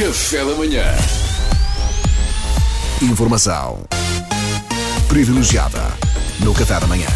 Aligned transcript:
Café 0.00 0.42
da 0.42 0.54
manhã. 0.54 0.82
Informação 3.02 3.84
privilegiada 5.06 5.78
no 6.42 6.54
Café 6.54 6.80
da 6.80 6.86
Manhã. 6.86 7.06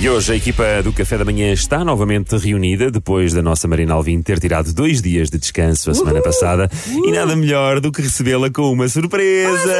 E 0.00 0.08
hoje 0.08 0.34
a 0.34 0.36
equipa 0.36 0.62
do 0.84 0.92
Café 0.92 1.18
da 1.18 1.24
Manhã 1.24 1.52
está 1.52 1.84
novamente 1.84 2.36
reunida 2.36 2.92
depois 2.92 3.32
da 3.32 3.42
nossa 3.42 3.66
Marina 3.66 3.94
Alvim 3.94 4.22
ter 4.22 4.38
tirado 4.38 4.72
dois 4.72 5.02
dias 5.02 5.30
de 5.30 5.36
descanso 5.36 5.90
a 5.90 5.94
semana 5.94 6.22
passada 6.22 6.70
e 6.88 7.10
nada 7.10 7.34
melhor 7.34 7.80
do 7.80 7.90
que 7.90 8.02
recebê-la 8.02 8.48
com 8.50 8.70
uma 8.70 8.88
surpresa. 8.88 9.74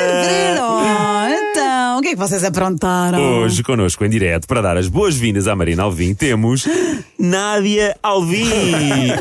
Oh, 0.61 1.57
então, 1.98 2.00
o 2.00 2.02
que 2.02 2.08
é 2.08 2.12
que 2.12 2.16
vocês 2.16 2.44
aprontaram? 2.44 3.40
Hoje, 3.40 3.62
connosco 3.62 4.04
em 4.04 4.08
direto, 4.08 4.46
para 4.46 4.60
dar 4.60 4.76
as 4.76 4.88
boas-vindas 4.88 5.48
à 5.48 5.56
Marina 5.56 5.82
Alvim, 5.82 6.14
temos 6.14 6.66
Nádia 7.18 7.96
Alvim. 8.02 8.48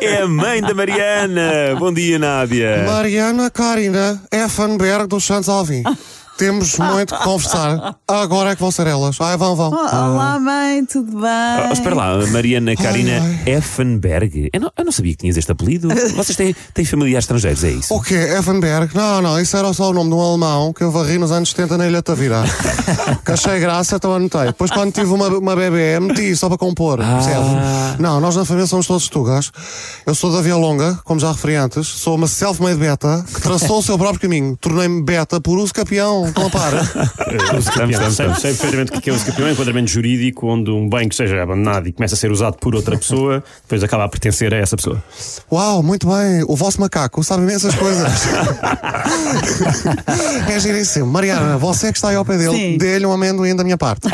É 0.02 0.22
a 0.22 0.28
mãe 0.28 0.62
da 0.62 0.74
Mariana. 0.74 1.76
Bom 1.80 1.92
dia, 1.92 2.20
Nádia. 2.20 2.84
Mariana 2.86 3.50
Karina 3.50 4.22
Effenberg 4.32 5.08
dos 5.08 5.24
Santos 5.24 5.50
Alvim. 5.50 5.84
Temos 6.38 6.78
muito 6.78 7.16
que 7.18 7.24
conversar. 7.24 7.96
Agora 8.08 8.52
é 8.52 8.56
que 8.56 8.62
vão 8.62 8.70
ser 8.70 8.86
elas. 8.86 9.20
Ai, 9.20 9.36
vão, 9.38 9.56
vão. 9.56 9.72
Oh, 9.72 9.96
olá, 9.96 10.40
mãe, 10.40 10.86
tudo 10.86 11.12
bem? 11.20 11.68
Oh, 11.70 11.74
espera 11.74 11.96
lá, 11.96 12.28
Mariana 12.28 12.76
Karina 12.76 13.20
ai. 13.20 13.56
Effenberg. 13.56 14.50
Eu 14.54 14.60
não, 14.60 14.72
eu 14.78 14.86
não 14.86 14.92
sabia 14.92 15.14
que 15.14 15.18
tinhas 15.18 15.36
este 15.36 15.52
apelido. 15.52 15.90
Vocês 16.16 16.36
têm, 16.36 16.56
têm 16.74 16.86
familiares 16.86 17.24
estrangeiros, 17.24 17.64
é 17.64 17.72
isso? 17.72 17.94
O 17.94 18.02
quê? 18.02 18.16
Effenberg? 18.38 18.96
Não, 18.96 19.22
não, 19.22 19.40
isso 19.40 19.58
era 19.58 19.74
só 19.74 19.90
o 19.90 19.94
nome 19.94 20.12
de 20.12 20.16
um 20.16 20.22
alemão 20.22 20.72
que 20.74 20.84
eu 20.84 20.92
varri 20.92 21.18
nos 21.18 21.32
anos 21.32 21.50
70 21.50 21.78
na 21.78 21.88
Ilha 21.88 22.04
Tavira. 22.04 22.44
que 23.26 23.32
achei 23.32 23.60
graça, 23.60 23.96
então 23.96 24.14
anotei. 24.14 24.46
Depois, 24.46 24.70
quando 24.70 24.92
tive 24.92 25.12
uma, 25.12 25.28
uma 25.30 25.56
bebê, 25.56 26.00
meti 26.00 26.36
só 26.36 26.48
para 26.50 26.58
compor. 26.58 27.00
Percebes? 27.00 28.00
Não, 28.00 28.20
nós 28.20 28.36
na 28.36 28.46
família 28.46 28.68
somos 28.68 28.86
todos 28.86 29.08
tugas. 29.08 29.52
Eu 30.06 30.14
sou 30.14 30.32
da 30.32 30.42
Via 30.42 30.56
Longa, 30.56 31.00
como 31.04 31.20
já 31.20 31.32
referi 31.32 31.56
antes. 31.56 31.88
Sou 31.88 32.16
uma 32.16 32.28
self-made 32.28 32.78
beta 32.78 33.26
que 33.34 33.42
traçou 33.42 33.80
o 33.80 33.84
seu 33.84 33.98
próprio 33.98 34.22
caminho. 34.22 34.56
Tornei-me 34.58 35.02
beta 35.02 35.42
por 35.42 35.58
uso 35.58 35.74
campeão. 35.74 36.27
Não 36.36 36.50
para. 36.50 36.82
Estamos, 36.82 37.68
estamos, 37.68 37.96
Sei, 37.98 38.08
estamos. 38.08 38.40
sei 38.40 38.52
perfeitamente 38.54 38.98
o 38.98 39.02
que 39.02 39.10
é 39.10 39.14
um 39.14 39.16
escapião, 39.16 39.48
é 39.48 39.50
um 39.50 39.54
enquadramento 39.54 39.90
jurídico 39.92 40.48
onde 40.48 40.70
um 40.72 40.90
bem 40.90 41.08
que 41.10 41.16
seja 41.16 41.42
abandonado 41.42 41.88
e 41.88 41.92
começa 41.94 42.16
a 42.16 42.18
ser 42.18 42.32
usado 42.32 42.58
por 42.58 42.76
outra 42.76 42.98
pessoa, 42.98 43.44
depois 43.64 43.84
acaba 43.84 44.06
a 44.06 44.10
pertencer 44.10 44.54
a 44.54 44.58
essa 44.58 44.76
pessoa. 44.76 45.04
Uau, 45.52 45.82
muito 45.84 46.08
bem. 46.08 46.44
O 46.48 46.56
vosso 46.56 46.80
macaco 46.82 47.24
sabe 47.24 47.44
imensas 47.44 47.74
coisas. 47.76 48.08
é 50.50 50.60
giríssimo. 50.60 51.06
Mariana, 51.08 51.58
você 51.58 51.92
que 51.92 51.98
está 51.98 52.10
aí 52.10 52.16
ao 52.16 52.26
pé 52.26 52.38
dele, 52.38 52.78
dê-lhe 52.78 53.06
um 53.06 53.12
amendoim 53.12 53.56
da 53.56 53.64
minha 53.64 53.78
parte. 53.78 54.08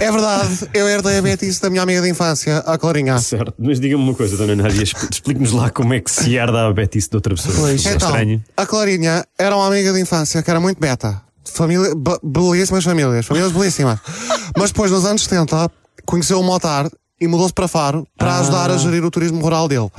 é 0.00 0.10
verdade, 0.10 0.68
eu 0.74 0.88
herdei 0.88 1.18
a 1.18 1.22
betice 1.22 1.60
da 1.60 1.70
minha 1.70 1.82
amiga 1.82 2.02
de 2.02 2.08
infância, 2.08 2.58
a 2.58 2.78
Clarinha. 2.78 3.18
Certo, 3.18 3.54
mas 3.58 3.80
diga-me 3.80 4.02
uma 4.02 4.14
coisa, 4.14 4.36
Dona 4.36 4.56
Nádia, 4.56 4.82
expl- 4.82 5.08
explique-nos 5.10 5.52
lá 5.52 5.70
como 5.70 5.94
é 5.94 6.00
que 6.00 6.10
se 6.10 6.34
herda 6.36 6.66
a 6.66 6.72
betice 6.72 7.08
de 7.10 7.16
outra 7.16 7.34
pessoa. 7.34 7.54
Pois, 7.56 7.84
é 7.86 7.94
Então, 7.94 8.08
estranho. 8.08 8.44
a 8.56 8.66
Clarinha 8.66 9.24
era 9.38 9.56
uma 9.56 9.66
amiga 9.66 9.92
de 9.92 10.00
infância 10.00 10.42
que 10.42 10.50
era 10.50 10.60
muito 10.60 10.78
beta. 10.80 11.20
Família, 11.44 11.94
be- 11.94 12.18
belíssimas 12.22 12.84
famílias, 12.84 13.26
famílias 13.26 13.52
belíssimas. 13.52 13.98
Mas 14.56 14.70
depois, 14.70 14.90
nos 14.90 15.04
anos 15.04 15.22
70, 15.22 15.70
conheceu 16.06 16.38
o 16.40 16.42
Motar 16.42 16.88
e 17.20 17.28
mudou-se 17.28 17.52
para 17.52 17.68
Faro 17.68 18.06
para 18.16 18.38
ajudar 18.38 18.70
a 18.70 18.78
gerir 18.78 19.04
o 19.04 19.10
turismo 19.10 19.40
rural 19.42 19.68
dele. 19.68 19.90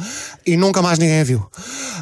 E 0.45 0.57
nunca 0.57 0.81
mais 0.81 0.97
ninguém 0.97 1.21
a 1.21 1.23
viu. 1.23 1.45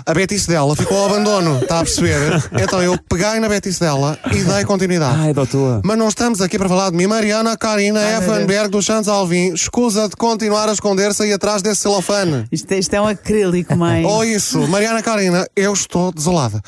A 0.05 0.13
betice 0.13 0.47
dela 0.47 0.73
ficou 0.77 0.97
ao 0.97 1.07
abandono, 1.07 1.59
está 1.61 1.81
a 1.81 1.83
perceber? 1.83 2.41
Então 2.53 2.81
eu 2.81 2.97
peguei 3.09 3.37
na 3.41 3.49
betice 3.49 3.81
dela 3.81 4.17
e 4.33 4.41
dei 4.45 4.63
continuidade. 4.63 5.17
Ai, 5.19 5.33
doutor. 5.33 5.81
Mas 5.83 5.97
não 5.97 6.07
estamos 6.07 6.39
aqui 6.39 6.57
para 6.57 6.69
falar 6.69 6.89
de 6.89 6.95
mim. 6.95 7.05
Mariana 7.05 7.57
Karina 7.57 7.99
Effenberg 8.17 8.69
dos 8.69 8.85
Santos 8.85 9.09
Alvim 9.09 9.53
escusa 9.53 10.07
de 10.07 10.15
continuar 10.15 10.69
a 10.69 10.71
esconder-se 10.71 11.21
aí 11.23 11.33
atrás 11.33 11.61
desse 11.61 11.81
celofane. 11.81 12.45
Isto, 12.49 12.73
isto 12.75 12.93
é 12.93 13.01
um 13.01 13.07
acrílico, 13.07 13.75
mãe. 13.75 14.05
Ou 14.05 14.23
isso, 14.23 14.65
Mariana 14.69 15.03
Karina, 15.03 15.45
eu 15.53 15.73
estou 15.73 16.13
desolada. 16.13 16.61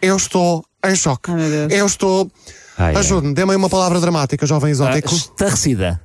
Eu 0.00 0.16
estou 0.16 0.64
em 0.84 0.94
choque. 0.94 1.30
Ai, 1.30 1.80
eu 1.80 1.86
estou. 1.86 2.30
Ajude-me, 2.78 3.34
dê-me 3.34 3.52
aí 3.52 3.56
uma 3.56 3.70
palavra 3.70 3.98
dramática, 4.00 4.46
jovem 4.46 4.68
Ah, 4.68 4.72
exótico. 4.72 5.14
estarrecida. 5.14 6.00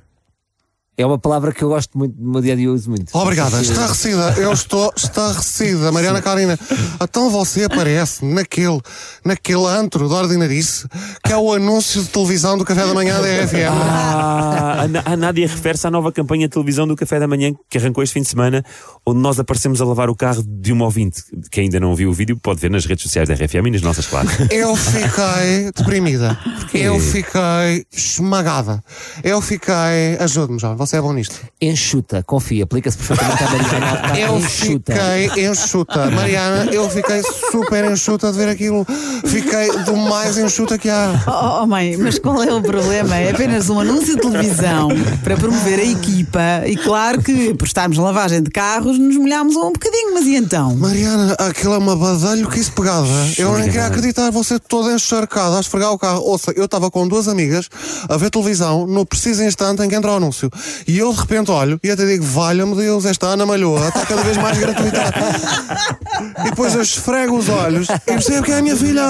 É 1.02 1.06
uma 1.06 1.18
palavra 1.18 1.52
que 1.52 1.62
eu 1.62 1.68
gosto 1.68 1.96
muito, 1.96 2.14
no 2.18 2.32
meu 2.32 2.40
dia 2.40 2.54
a 2.54 2.56
dia 2.56 2.70
uso 2.70 2.90
muito. 2.90 3.16
Obrigada, 3.16 3.60
estarrecida, 3.60 4.34
eu 4.38 4.52
estou 4.52 4.92
estarrecida, 4.96 5.92
Mariana 5.92 6.20
Karina. 6.20 6.58
Então 7.00 7.30
você 7.30 7.64
aparece 7.64 8.24
naquele, 8.24 8.80
naquele 9.24 9.66
antro 9.66 10.08
de 10.08 10.14
ordinarice 10.14 10.86
que 11.24 11.32
é 11.32 11.36
o 11.36 11.52
anúncio 11.52 12.02
de 12.02 12.08
televisão 12.08 12.58
do 12.58 12.64
café 12.64 12.86
da 12.86 12.94
manhã 12.94 13.20
da 13.20 13.28
RFM. 13.28 13.68
Ah, 13.70 14.86
a 15.06 15.12
a 15.12 15.16
Nádia 15.16 15.46
refere-se 15.46 15.86
à 15.86 15.90
nova 15.90 16.10
campanha 16.10 16.46
de 16.48 16.52
televisão 16.52 16.86
do 16.86 16.96
Café 16.96 17.18
da 17.20 17.28
Manhã 17.28 17.52
que 17.68 17.78
arrancou 17.78 18.02
este 18.02 18.14
fim 18.14 18.22
de 18.22 18.28
semana, 18.28 18.64
onde 19.06 19.20
nós 19.20 19.38
aparecemos 19.38 19.80
a 19.80 19.84
lavar 19.84 20.08
o 20.08 20.16
carro 20.16 20.42
de 20.42 20.72
uma 20.72 20.84
ouvinte. 20.84 21.22
Quem 21.50 21.64
ainda 21.64 21.78
não 21.78 21.94
viu 21.94 22.10
o 22.10 22.12
vídeo 22.12 22.36
pode 22.36 22.60
ver 22.60 22.70
nas 22.70 22.86
redes 22.86 23.02
sociais 23.02 23.28
da 23.28 23.34
RFM 23.34 23.66
e 23.66 23.70
nas 23.72 23.82
nossas, 23.82 24.06
claro. 24.06 24.28
Eu 24.50 24.74
fiquei 24.74 25.70
deprimida. 25.74 26.38
Eu 26.72 26.98
fiquei 26.98 27.86
esmagada. 27.92 28.82
Eu 29.22 29.40
fiquei. 29.40 30.16
Ajude-me, 30.18 30.58
João, 30.58 30.76
você 30.76 30.91
é 30.96 31.00
bom 31.00 31.12
nisto. 31.12 31.40
Enxuta, 31.60 32.22
confia, 32.22 32.64
aplica-se 32.64 32.98
perfeitamente 32.98 33.44
à 33.44 33.50
Mariana. 33.50 34.18
Eu 34.18 34.38
enxuta. 34.38 34.94
fiquei 34.94 35.46
enxuta. 35.46 36.10
Mariana, 36.10 36.70
eu 36.72 36.88
fiquei 36.90 37.22
super 37.50 37.84
enxuta 37.90 38.30
de 38.30 38.38
ver 38.38 38.48
aquilo. 38.48 38.86
Fiquei 39.24 39.70
do 39.84 39.96
mais 39.96 40.38
enxuta 40.38 40.78
que 40.78 40.88
há. 40.88 41.22
Oh, 41.26 41.62
oh, 41.62 41.66
mãe, 41.66 41.96
mas 41.96 42.18
qual 42.18 42.42
é 42.42 42.52
o 42.52 42.62
problema? 42.62 43.16
É 43.16 43.30
apenas 43.30 43.70
um 43.70 43.80
anúncio 43.80 44.14
de 44.14 44.20
televisão 44.20 44.88
para 45.22 45.36
promover 45.36 45.78
a 45.78 45.84
equipa. 45.84 46.40
E 46.66 46.76
claro 46.76 47.22
que, 47.22 47.54
por 47.54 47.66
estarmos 47.66 47.98
na 47.98 48.04
lavagem 48.04 48.42
de 48.42 48.50
carros, 48.50 48.98
nos 48.98 49.16
molhámos 49.16 49.56
um 49.56 49.72
bocadinho. 49.72 50.14
Mas 50.14 50.26
e 50.26 50.36
então? 50.36 50.76
Mariana, 50.76 51.34
aquilo 51.38 51.74
é 51.74 51.78
uma 51.78 51.96
badalho 51.96 52.48
que 52.48 52.58
isso 52.58 52.72
pegava. 52.72 53.08
Eu 53.38 53.56
nem 53.58 53.64
queria 53.64 53.86
acreditar, 53.86 54.30
você 54.30 54.58
toda 54.58 54.92
encharcada 54.92 55.56
a 55.56 55.60
esfregar 55.60 55.92
o 55.92 55.98
carro. 55.98 56.22
Ouça, 56.22 56.52
eu 56.56 56.64
estava 56.64 56.90
com 56.90 57.06
duas 57.06 57.28
amigas 57.28 57.68
a 58.08 58.16
ver 58.16 58.30
televisão 58.30 58.86
no 58.86 59.06
preciso 59.06 59.42
instante 59.42 59.82
em 59.82 59.88
que 59.88 59.94
entra 59.94 60.12
o 60.12 60.16
anúncio. 60.16 60.50
E 60.86 60.98
eu 60.98 61.12
de 61.12 61.20
repente 61.20 61.50
olho 61.50 61.78
e 61.82 61.90
até 61.90 62.04
digo: 62.06 62.24
valha-me 62.24 62.74
Deus, 62.74 63.04
esta 63.04 63.26
Ana 63.26 63.46
Malhoa 63.46 63.88
está 63.88 64.06
cada 64.06 64.22
vez 64.22 64.36
mais 64.36 64.58
gratuita. 64.58 65.02
e 66.40 66.42
depois 66.44 66.74
eu 66.74 66.82
esfrego 66.82 67.36
os 67.36 67.48
olhos 67.48 67.88
e 67.88 67.98
percebo 68.00 68.42
que 68.42 68.52
é 68.52 68.58
a 68.58 68.62
minha 68.62 68.76
filha. 68.76 69.02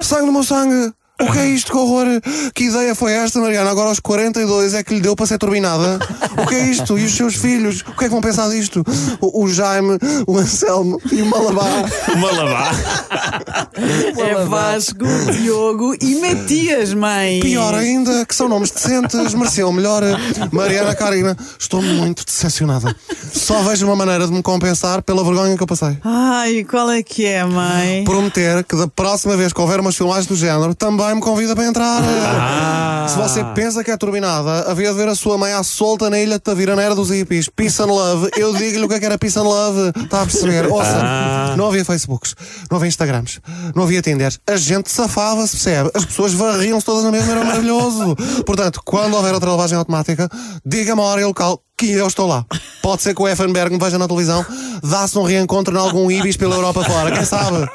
Sangue 0.00 0.26
do 0.26 0.32
meu 0.32 0.42
sangue. 0.42 0.92
O 1.18 1.32
que 1.32 1.38
é 1.38 1.46
isto? 1.46 1.72
Que 1.72 1.78
horror! 1.78 2.06
Que 2.54 2.64
ideia 2.64 2.94
foi 2.94 3.12
esta, 3.12 3.40
Mariana? 3.40 3.70
Agora 3.70 3.88
aos 3.88 3.98
42 4.00 4.74
é 4.74 4.84
que 4.84 4.92
lhe 4.92 5.00
deu 5.00 5.16
para 5.16 5.24
ser 5.24 5.38
turbinada? 5.38 5.98
O 6.42 6.46
que 6.46 6.54
é 6.54 6.66
isto? 6.66 6.98
E 6.98 7.04
os 7.04 7.16
seus 7.16 7.36
filhos? 7.36 7.80
O 7.80 7.96
que 7.96 8.04
é 8.04 8.08
que 8.08 8.10
vão 8.10 8.20
pensar 8.20 8.50
disto? 8.50 8.84
O, 9.18 9.44
o 9.44 9.48
Jaime, 9.48 9.96
o 10.26 10.36
Anselmo 10.36 11.00
e 11.10 11.22
o 11.22 11.26
Malabar. 11.26 11.84
Uma 12.14 12.30
lavar. 12.32 12.74
É 14.18 14.44
Vasco, 14.46 15.04
Diogo 15.32 15.94
e 16.00 16.16
Matias, 16.16 16.94
mãe. 16.94 17.40
Pior 17.40 17.74
ainda, 17.74 18.24
que 18.24 18.34
são 18.34 18.48
nomes 18.48 18.70
decentes, 18.70 19.34
mereciam 19.34 19.72
melhor. 19.72 20.02
Mariana 20.50 20.94
Karina, 20.94 21.36
estou 21.58 21.82
muito 21.82 22.24
decepcionada. 22.24 22.94
Só 23.32 23.62
vejo 23.62 23.86
uma 23.86 23.94
maneira 23.94 24.26
de 24.26 24.32
me 24.32 24.42
compensar 24.42 25.02
pela 25.02 25.22
vergonha 25.22 25.56
que 25.56 25.62
eu 25.62 25.66
passei. 25.66 25.98
Ai, 26.02 26.64
qual 26.64 26.90
é 26.90 27.02
que 27.02 27.26
é, 27.26 27.44
mãe? 27.44 28.04
Prometer 28.04 28.64
que 28.64 28.76
da 28.76 28.88
próxima 28.88 29.36
vez 29.36 29.52
que 29.52 29.60
houver 29.60 29.78
umas 29.80 29.96
filmagens 29.96 30.26
do 30.26 30.34
género, 30.36 30.74
também 30.74 31.05
me 31.14 31.20
convida 31.20 31.54
para 31.54 31.64
entrar. 31.66 33.08
Se 33.08 33.16
você 33.16 33.44
pensa 33.54 33.84
que 33.84 33.90
é 33.90 33.96
turbinada, 33.96 34.70
havia 34.70 34.90
de 34.90 34.96
ver 34.96 35.08
a 35.08 35.14
sua 35.14 35.38
mãe 35.38 35.52
à 35.52 35.62
solta 35.62 36.10
na 36.10 36.18
ilha 36.18 36.34
de 36.34 36.40
Tavira, 36.40 36.74
na 36.74 36.82
era 36.82 36.94
dos 36.94 37.10
hippies. 37.10 37.48
Peace 37.48 37.80
and 37.80 37.86
love. 37.86 38.30
Eu 38.36 38.52
digo-lhe 38.54 38.84
o 38.84 38.88
que 38.88 38.94
é 38.94 38.98
que 38.98 39.06
era 39.06 39.18
peace 39.18 39.38
and 39.38 39.44
love. 39.44 39.92
Está 39.96 40.22
a 40.22 40.26
perceber? 40.26 40.66
Ouça, 40.66 41.54
não 41.56 41.66
havia 41.68 41.84
Facebooks, 41.84 42.34
não 42.70 42.76
havia 42.76 42.88
Instagrams, 42.88 43.40
não 43.74 43.84
havia 43.84 44.02
Tinders. 44.02 44.38
A 44.46 44.56
gente 44.56 44.90
safava-se, 44.90 45.52
percebe? 45.56 45.90
As 45.94 46.04
pessoas 46.04 46.32
varriam-se 46.34 46.84
todas 46.84 47.04
na 47.04 47.10
mesma, 47.10 47.32
era 47.32 47.44
maravilhoso. 47.44 48.16
Portanto, 48.44 48.80
quando 48.84 49.14
houver 49.14 49.34
outra 49.34 49.50
lavagem 49.50 49.78
automática, 49.78 50.28
diga-me 50.64 51.00
a 51.00 51.04
hora 51.04 51.20
e 51.20 51.24
o 51.24 51.28
local 51.28 51.60
que 51.76 51.90
eu 51.92 52.06
estou 52.06 52.26
lá. 52.26 52.44
Pode 52.82 53.02
ser 53.02 53.14
que 53.14 53.22
o 53.22 53.28
Effenberg 53.28 53.72
me 53.72 53.78
veja 53.78 53.98
na 53.98 54.06
televisão, 54.06 54.44
dá-se 54.82 55.18
um 55.18 55.22
reencontro 55.22 55.74
em 55.74 55.78
algum 55.78 56.10
Ibis 56.10 56.36
pela 56.36 56.54
Europa 56.54 56.82
fora, 56.84 57.12
quem 57.12 57.24
sabe? 57.24 57.68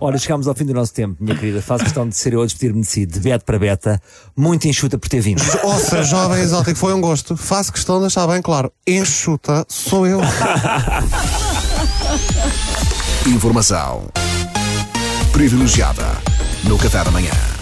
Ora, 0.00 0.18
chegámos 0.18 0.46
ao 0.46 0.54
fim 0.54 0.64
do 0.64 0.74
nosso 0.74 0.92
tempo, 0.92 1.16
minha 1.20 1.36
querida. 1.36 1.62
Faço 1.62 1.84
questão 1.84 2.08
de 2.08 2.16
ser 2.16 2.34
eu 2.34 2.42
a 2.42 2.44
despedir-me 2.44 2.82
de 2.82 2.86
si, 2.86 3.06
de 3.06 3.18
beta 3.18 3.44
para 3.44 3.58
beta, 3.58 4.00
muito 4.36 4.68
enxuta 4.68 4.98
por 4.98 5.08
ter 5.08 5.20
vindo. 5.20 5.42
Ouça, 5.62 6.02
jovem 6.02 6.42
exótico, 6.42 6.76
foi 6.76 6.92
um 6.92 7.00
gosto. 7.00 7.36
Faço 7.36 7.72
questão 7.72 7.96
de 7.96 8.02
deixar 8.02 8.26
bem 8.26 8.42
claro: 8.42 8.70
enxuta 8.86 9.64
sou 9.68 10.06
eu. 10.06 10.20
Informação 13.26 14.08
privilegiada 15.32 16.04
no 16.64 16.78
Café 16.78 17.04
da 17.04 17.10
Manhã. 17.10 17.55